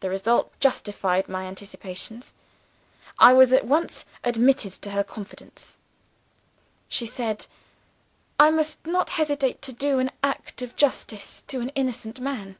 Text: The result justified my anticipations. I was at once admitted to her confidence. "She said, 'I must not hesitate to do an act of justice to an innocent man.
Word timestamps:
The 0.00 0.10
result 0.10 0.58
justified 0.58 1.28
my 1.28 1.44
anticipations. 1.44 2.34
I 3.20 3.32
was 3.32 3.52
at 3.52 3.64
once 3.64 4.04
admitted 4.24 4.72
to 4.82 4.90
her 4.90 5.04
confidence. 5.04 5.76
"She 6.88 7.06
said, 7.06 7.46
'I 8.40 8.50
must 8.50 8.84
not 8.84 9.10
hesitate 9.10 9.62
to 9.62 9.72
do 9.72 10.00
an 10.00 10.10
act 10.20 10.62
of 10.62 10.74
justice 10.74 11.42
to 11.46 11.60
an 11.60 11.68
innocent 11.76 12.18
man. 12.18 12.56